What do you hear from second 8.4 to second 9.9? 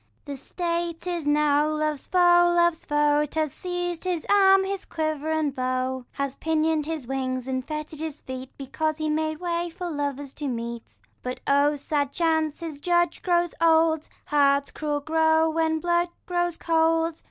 Because he made way